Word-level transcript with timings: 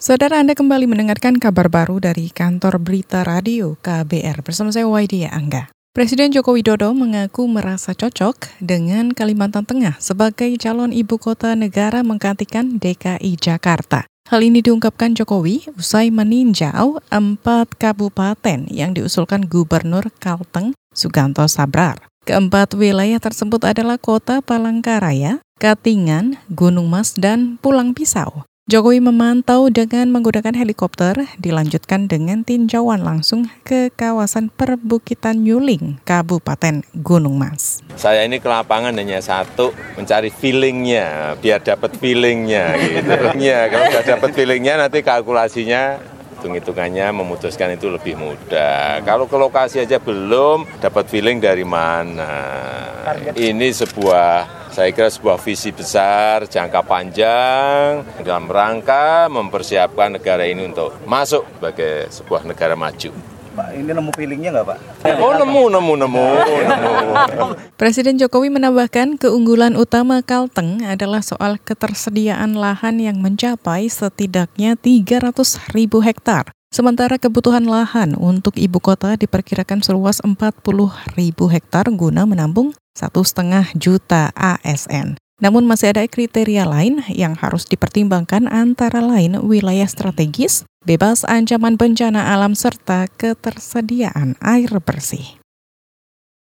Saudara 0.00 0.40
Anda 0.40 0.56
kembali 0.56 0.88
mendengarkan 0.88 1.36
kabar 1.36 1.68
baru 1.68 2.00
dari 2.00 2.32
kantor 2.32 2.80
berita 2.80 3.20
radio 3.20 3.76
KBR 3.84 4.40
bersama 4.40 4.72
saya 4.72 4.88
Waidia 4.88 5.28
Angga. 5.28 5.68
Presiden 5.92 6.32
Joko 6.32 6.56
Widodo 6.56 6.96
mengaku 6.96 7.44
merasa 7.44 7.92
cocok 7.92 8.64
dengan 8.64 9.12
Kalimantan 9.12 9.68
Tengah 9.68 10.00
sebagai 10.00 10.56
calon 10.56 10.96
ibu 10.96 11.20
kota 11.20 11.52
negara 11.52 12.00
menggantikan 12.00 12.80
DKI 12.80 13.36
Jakarta. 13.36 14.08
Hal 14.32 14.40
ini 14.40 14.64
diungkapkan 14.64 15.12
Jokowi 15.12 15.68
usai 15.76 16.08
meninjau 16.08 17.04
empat 17.12 17.76
kabupaten 17.76 18.72
yang 18.72 18.96
diusulkan 18.96 19.52
Gubernur 19.52 20.08
Kalteng 20.16 20.72
Suganto 20.96 21.44
Sabrar. 21.44 22.08
Keempat 22.24 22.72
wilayah 22.72 23.20
tersebut 23.20 23.68
adalah 23.68 24.00
Kota 24.00 24.40
Palangkaraya, 24.40 25.44
Katingan, 25.60 26.40
Gunung 26.48 26.88
Mas, 26.88 27.12
dan 27.20 27.60
Pulang 27.60 27.92
Pisau. 27.92 28.48
Jokowi 28.70 29.02
memantau 29.02 29.66
dengan 29.66 30.14
menggunakan 30.14 30.54
helikopter, 30.54 31.26
dilanjutkan 31.42 32.06
dengan 32.06 32.46
tinjauan 32.46 33.02
langsung 33.02 33.50
ke 33.66 33.90
kawasan 33.90 34.46
perbukitan 34.46 35.42
Yuling, 35.42 35.98
Kabupaten 36.06 36.86
Gunung 36.94 37.34
Mas. 37.34 37.82
Saya 37.98 38.22
ini 38.22 38.38
ke 38.38 38.46
lapangan 38.46 38.94
hanya 38.94 39.18
satu, 39.18 39.74
mencari 39.98 40.30
feelingnya, 40.30 41.34
biar 41.42 41.66
dapat 41.66 41.98
feelingnya 41.98 42.78
gitu. 42.78 43.10
ya, 43.42 43.66
kalau 43.66 43.90
sudah 43.90 44.06
dapat 44.06 44.30
feelingnya 44.38 44.86
nanti 44.86 45.02
kalkulasinya 45.02 45.98
hitung-hitungannya 46.38 47.10
memutuskan 47.10 47.74
itu 47.74 47.90
lebih 47.90 48.22
mudah. 48.22 49.02
Kalau 49.02 49.26
ke 49.26 49.34
lokasi 49.34 49.82
aja 49.82 49.98
belum, 49.98 50.78
dapat 50.78 51.10
feeling 51.10 51.42
dari 51.42 51.66
mana. 51.66 52.38
Ini 53.34 53.66
sebuah 53.74 54.59
saya 54.80 54.96
kira 54.96 55.12
sebuah 55.12 55.36
visi 55.44 55.76
besar, 55.76 56.48
jangka 56.48 56.80
panjang 56.80 58.00
dalam 58.24 58.48
rangka 58.48 59.28
mempersiapkan 59.28 60.16
negara 60.16 60.48
ini 60.48 60.72
untuk 60.72 60.96
masuk 61.04 61.44
sebagai 61.60 62.08
sebuah 62.08 62.48
negara 62.48 62.72
maju. 62.72 63.12
Pak, 63.52 63.76
ini 63.76 63.92
nemu 63.92 64.08
feelingnya 64.16 64.56
nggak 64.56 64.66
Pak? 64.72 64.78
Oh 65.20 65.36
nemu, 65.36 65.68
nemu, 65.68 65.92
nemu, 66.00 66.26
nemu. 66.64 67.46
Presiden 67.76 68.16
Jokowi 68.16 68.48
menambahkan 68.48 69.20
keunggulan 69.20 69.76
utama 69.76 70.24
Kalteng 70.24 70.80
adalah 70.80 71.20
soal 71.20 71.60
ketersediaan 71.60 72.56
lahan 72.56 73.04
yang 73.04 73.20
mencapai 73.20 73.84
setidaknya 73.84 74.80
300 74.80 75.76
ribu 75.76 76.00
hektar. 76.00 76.56
Sementara 76.70 77.18
kebutuhan 77.18 77.66
lahan 77.66 78.14
untuk 78.14 78.54
ibu 78.54 78.78
kota 78.78 79.18
diperkirakan 79.18 79.82
seluas 79.82 80.22
40 80.22 80.62
ribu 81.18 81.50
hektar 81.50 81.90
guna 81.90 82.22
menampung 82.30 82.70
satu 82.94 83.26
setengah 83.26 83.74
juta 83.74 84.30
ASN. 84.38 85.18
Namun 85.42 85.66
masih 85.66 85.90
ada 85.90 86.06
kriteria 86.06 86.62
lain 86.70 87.02
yang 87.10 87.34
harus 87.34 87.66
dipertimbangkan 87.66 88.46
antara 88.46 89.02
lain 89.02 89.42
wilayah 89.42 89.90
strategis, 89.90 90.62
bebas 90.86 91.26
ancaman 91.26 91.74
bencana 91.74 92.30
alam 92.30 92.54
serta 92.54 93.10
ketersediaan 93.18 94.38
air 94.38 94.70
bersih. 94.78 95.39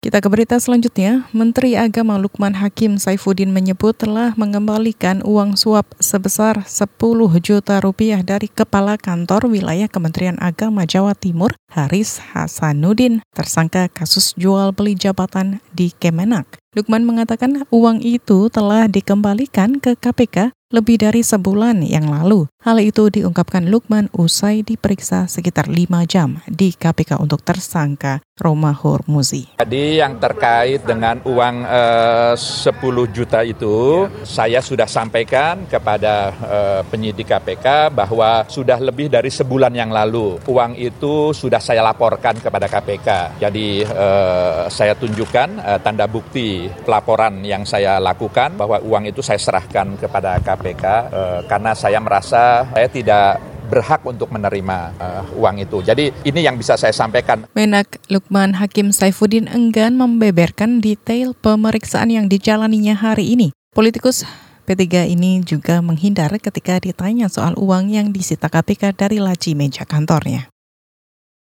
Kita 0.02 0.18
ke 0.18 0.34
berita 0.34 0.58
selanjutnya. 0.58 1.30
Menteri 1.30 1.78
Agama 1.78 2.18
Lukman 2.18 2.58
Hakim 2.58 2.98
Saifuddin 2.98 3.54
menyebut 3.54 3.94
telah 3.94 4.34
mengembalikan 4.34 5.22
uang 5.22 5.54
suap 5.54 5.94
sebesar 6.02 6.66
10 6.66 6.98
juta 7.38 7.78
rupiah 7.78 8.26
dari 8.26 8.50
Kepala 8.50 8.98
Kantor 8.98 9.54
Wilayah 9.54 9.86
Kementerian 9.86 10.42
Agama 10.42 10.90
Jawa 10.90 11.14
Timur, 11.14 11.54
Haris 11.70 12.18
Hasanuddin, 12.34 13.22
tersangka 13.38 13.94
kasus 13.94 14.34
jual 14.34 14.74
beli 14.74 14.98
jabatan 14.98 15.62
di 15.70 15.94
Kemenak. 15.94 16.50
Lukman 16.74 17.06
mengatakan 17.06 17.70
uang 17.70 18.02
itu 18.02 18.50
telah 18.50 18.90
dikembalikan 18.90 19.78
ke 19.78 19.94
KPK 19.94 20.50
lebih 20.72 21.04
dari 21.04 21.22
sebulan 21.22 21.84
yang 21.84 22.08
lalu. 22.08 22.48
Hal 22.64 22.80
itu 22.80 23.12
diungkapkan 23.12 23.68
Lukman 23.68 24.08
usai 24.16 24.64
diperiksa 24.64 25.28
sekitar 25.28 25.68
lima 25.68 26.08
jam 26.08 26.40
di 26.48 26.72
KPK 26.72 27.20
untuk 27.20 27.44
tersangka 27.44 28.24
Roma 28.42 28.74
Hormuzi. 28.74 29.62
Jadi 29.62 30.02
yang 30.02 30.18
terkait 30.18 30.82
dengan 30.82 31.22
uang 31.22 31.56
eh, 31.62 32.34
10 32.34 33.16
juta 33.16 33.46
itu, 33.46 34.10
saya 34.26 34.60
sudah 34.60 34.90
sampaikan 34.90 35.70
kepada 35.70 36.34
eh, 36.34 36.82
penyidik 36.90 37.30
KPK 37.30 37.94
bahwa 37.94 38.50
sudah 38.50 38.82
lebih 38.82 39.14
dari 39.14 39.30
sebulan 39.30 39.72
yang 39.78 39.94
lalu 39.94 40.42
uang 40.50 40.74
itu 40.76 41.32
sudah 41.38 41.62
saya 41.62 41.86
laporkan 41.86 42.42
kepada 42.42 42.66
KPK. 42.66 43.38
Jadi 43.38 43.86
eh, 43.86 44.62
saya 44.74 44.98
tunjukkan 44.98 45.50
eh, 45.62 45.80
tanda 45.86 46.10
bukti 46.10 46.66
pelaporan 46.82 47.46
yang 47.46 47.62
saya 47.64 48.02
lakukan 48.02 48.58
bahwa 48.58 48.82
uang 48.82 49.06
itu 49.06 49.22
saya 49.22 49.38
serahkan 49.38 50.02
kepada 50.02 50.42
KPK 50.42 50.86
eh, 51.14 51.40
karena 51.46 51.72
saya 51.78 52.00
merasa 52.02 52.66
saya 52.74 52.88
tidak 52.90 53.51
berhak 53.72 54.04
untuk 54.04 54.28
menerima 54.28 54.78
uh, 55.00 55.24
uang 55.40 55.64
itu. 55.64 55.80
Jadi 55.80 56.12
ini 56.28 56.44
yang 56.44 56.60
bisa 56.60 56.76
saya 56.76 56.92
sampaikan. 56.92 57.48
Menak 57.56 58.04
Lukman 58.12 58.60
Hakim 58.60 58.92
Saifuddin 58.92 59.48
enggan 59.48 59.96
membeberkan 59.96 60.84
detail 60.84 61.32
pemeriksaan 61.32 62.12
yang 62.12 62.28
dijalaninya 62.28 63.00
hari 63.00 63.32
ini. 63.32 63.56
Politikus 63.72 64.28
P3 64.68 65.08
ini 65.16 65.40
juga 65.48 65.80
menghindar 65.80 66.36
ketika 66.36 66.84
ditanya 66.84 67.32
soal 67.32 67.56
uang 67.56 67.96
yang 67.96 68.12
disita 68.12 68.52
KPK 68.52 68.92
dari 69.00 69.24
laci 69.24 69.56
meja 69.56 69.88
kantornya. 69.88 70.52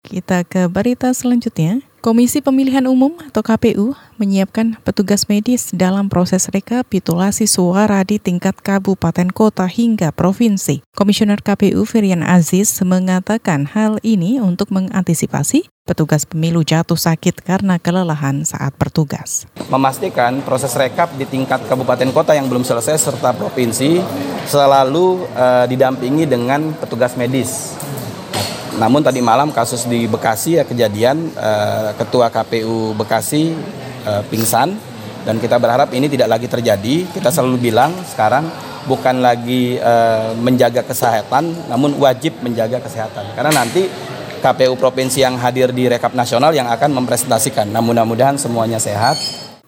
Kita 0.03 0.43
ke 0.43 0.67
berita 0.67 1.15
selanjutnya. 1.15 1.79
Komisi 2.03 2.43
Pemilihan 2.43 2.83
Umum 2.91 3.15
atau 3.23 3.47
KPU 3.47 3.95
menyiapkan 4.19 4.75
petugas 4.83 5.31
medis 5.31 5.71
dalam 5.71 6.11
proses 6.11 6.51
rekapitulasi 6.51 7.47
suara 7.47 8.03
di 8.03 8.19
tingkat 8.19 8.59
kabupaten 8.59 9.31
kota 9.31 9.71
hingga 9.71 10.11
provinsi. 10.11 10.83
Komisioner 10.99 11.39
KPU 11.39 11.87
Firian 11.87 12.27
Aziz 12.27 12.83
mengatakan 12.83 13.71
hal 13.71 14.03
ini 14.03 14.43
untuk 14.43 14.75
mengantisipasi 14.75 15.71
petugas 15.87 16.27
pemilu 16.27 16.67
jatuh 16.67 16.99
sakit 16.99 17.39
karena 17.39 17.79
kelelahan 17.79 18.43
saat 18.43 18.75
bertugas. 18.75 19.47
Memastikan 19.71 20.43
proses 20.43 20.75
rekap 20.75 21.15
di 21.15 21.31
tingkat 21.31 21.63
kabupaten 21.71 22.11
kota 22.11 22.35
yang 22.35 22.51
belum 22.51 22.67
selesai 22.67 22.99
serta 22.99 23.31
provinsi 23.39 24.03
selalu 24.51 25.23
uh, 25.39 25.71
didampingi 25.71 26.27
dengan 26.27 26.75
petugas 26.83 27.15
medis 27.15 27.79
namun 28.83 28.99
tadi 28.99 29.23
malam 29.23 29.55
kasus 29.55 29.87
di 29.87 30.11
Bekasi 30.11 30.59
ya 30.59 30.67
kejadian 30.67 31.31
uh, 31.39 31.95
ketua 31.95 32.35
KPU 32.35 32.99
Bekasi 32.99 33.55
uh, 34.03 34.27
pingsan 34.27 34.75
dan 35.23 35.39
kita 35.39 35.55
berharap 35.63 35.95
ini 35.95 36.11
tidak 36.11 36.35
lagi 36.35 36.51
terjadi. 36.51 37.07
Kita 37.15 37.31
selalu 37.31 37.71
bilang 37.71 37.95
sekarang 38.11 38.43
bukan 38.91 39.23
lagi 39.23 39.79
uh, 39.79 40.35
menjaga 40.35 40.83
kesehatan 40.83 41.71
namun 41.71 41.95
wajib 41.95 42.43
menjaga 42.43 42.83
kesehatan. 42.83 43.39
Karena 43.39 43.55
nanti 43.55 43.87
KPU 44.43 44.75
provinsi 44.75 45.23
yang 45.23 45.39
hadir 45.39 45.71
di 45.71 45.87
rekap 45.87 46.19
nasional 46.19 46.51
yang 46.51 46.67
akan 46.67 46.91
mempresentasikan. 46.99 47.71
Nah, 47.71 47.79
mudah-mudahan 47.79 48.35
semuanya 48.35 48.83
sehat 48.83 49.15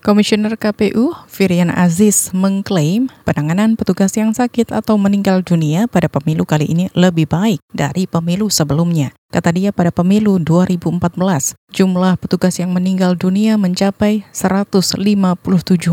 Komisioner 0.05 0.61
KPU 0.61 1.17
Firian 1.33 1.73
Aziz 1.73 2.29
mengklaim 2.37 3.09
penanganan 3.25 3.73
petugas 3.73 4.13
yang 4.13 4.37
sakit 4.37 4.69
atau 4.69 5.01
meninggal 5.01 5.41
dunia 5.41 5.89
pada 5.89 6.13
pemilu 6.13 6.45
kali 6.45 6.69
ini 6.69 6.93
lebih 6.93 7.25
baik 7.25 7.57
dari 7.73 8.05
pemilu 8.05 8.53
sebelumnya. 8.53 9.17
Kata 9.33 9.49
dia 9.57 9.73
pada 9.73 9.89
pemilu 9.89 10.37
2014, 10.45 11.57
jumlah 11.73 12.21
petugas 12.21 12.61
yang 12.61 12.77
meninggal 12.77 13.17
dunia 13.17 13.57
mencapai 13.57 14.29
157 14.29 15.01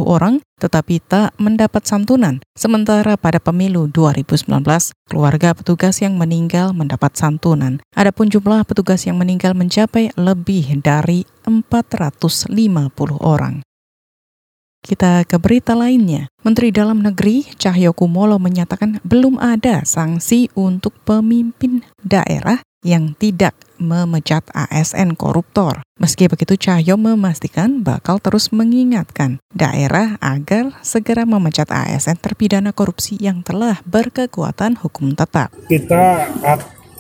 orang 0.04 0.44
tetapi 0.60 1.00
tak 1.00 1.32
mendapat 1.40 1.88
santunan. 1.88 2.44
Sementara 2.52 3.16
pada 3.16 3.40
pemilu 3.40 3.88
2019, 3.96 4.60
keluarga 5.08 5.56
petugas 5.56 6.04
yang 6.04 6.20
meninggal 6.20 6.76
mendapat 6.76 7.16
santunan. 7.16 7.80
Adapun 7.96 8.28
jumlah 8.28 8.68
petugas 8.68 9.08
yang 9.08 9.16
meninggal 9.16 9.56
mencapai 9.56 10.12
lebih 10.20 10.84
dari 10.84 11.24
450 11.48 12.52
orang. 13.24 13.64
Kita 14.82 15.22
ke 15.30 15.38
berita 15.38 15.78
lainnya. 15.78 16.26
Menteri 16.42 16.74
Dalam 16.74 17.06
Negeri 17.06 17.46
Cahyo 17.54 17.94
Kumolo 17.94 18.42
menyatakan 18.42 18.98
belum 19.06 19.38
ada 19.38 19.86
sanksi 19.86 20.50
untuk 20.58 20.98
pemimpin 21.06 21.86
daerah 22.02 22.66
yang 22.82 23.14
tidak 23.14 23.54
memecat 23.78 24.42
ASN 24.50 25.14
koruptor. 25.14 25.86
Meski 26.02 26.26
begitu, 26.26 26.58
Cahyo 26.58 26.98
memastikan 26.98 27.86
bakal 27.86 28.18
terus 28.18 28.50
mengingatkan 28.50 29.38
daerah 29.54 30.18
agar 30.18 30.74
segera 30.82 31.30
memecat 31.30 31.70
ASN 31.70 32.18
terpidana 32.18 32.74
korupsi 32.74 33.22
yang 33.22 33.46
telah 33.46 33.86
berkekuatan 33.86 34.82
hukum 34.82 35.14
tetap. 35.14 35.54
Kita 35.70 36.26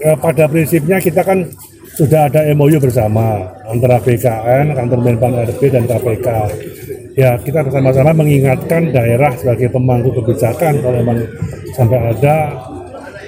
eh, 0.05 0.17
pada 0.21 0.45
prinsipnya 0.45 1.01
kita 1.01 1.25
kan 1.25 1.49
sudah 1.97 2.29
ada 2.29 2.45
MOU 2.53 2.77
bersama 2.77 3.41
antara 3.65 3.97
BKN, 3.97 4.77
kantor 4.77 4.99
Menpan 5.01 5.33
RB 5.49 5.61
dan 5.73 5.89
KPK 5.89 6.27
ya 7.21 7.37
kita 7.37 7.61
bersama-sama 7.61 8.17
mengingatkan 8.17 8.89
daerah 8.89 9.29
sebagai 9.37 9.69
pemangku 9.69 10.09
kebijakan 10.09 10.81
kalau 10.81 10.97
memang 11.05 11.29
sampai 11.77 12.17
ada 12.17 12.35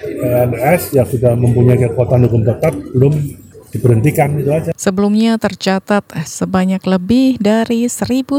PNS 0.01 0.97
yang 0.97 1.05
sudah 1.05 1.37
mempunyai 1.37 1.77
kekuatan 1.77 2.25
hukum 2.25 2.41
tetap 2.41 2.73
belum 2.97 3.13
diberhentikan 3.73 4.37
itu 4.37 4.49
aja. 4.53 4.71
Sebelumnya 4.77 5.37
tercatat 5.41 6.05
sebanyak 6.25 6.81
lebih 6.85 7.41
dari 7.41 7.89
1.100 7.89 8.29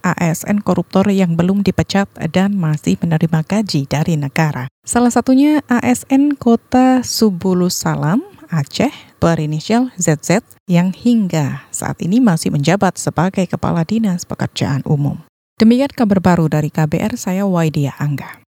ASN 0.00 0.60
koruptor 0.60 1.08
yang 1.08 1.36
belum 1.36 1.64
dipecat 1.64 2.08
dan 2.32 2.56
masih 2.56 3.00
menerima 3.00 3.40
gaji 3.44 3.88
dari 3.88 4.14
negara. 4.20 4.68
Salah 4.84 5.10
satunya 5.10 5.64
ASN 5.66 6.36
Kota 6.36 7.00
Subulus 7.02 7.80
Salam, 7.80 8.20
Aceh, 8.52 8.92
berinisial 9.18 9.90
ZZ, 9.98 10.44
yang 10.70 10.94
hingga 10.94 11.66
saat 11.74 11.98
ini 12.00 12.22
masih 12.22 12.54
menjabat 12.54 12.96
sebagai 13.00 13.44
Kepala 13.50 13.82
Dinas 13.82 14.22
Pekerjaan 14.22 14.86
Umum. 14.86 15.26
Demikian 15.56 15.90
kabar 15.90 16.20
baru 16.22 16.46
dari 16.46 16.68
KBR, 16.68 17.16
saya 17.18 17.48
Waidia 17.48 17.96
Angga. 17.96 18.45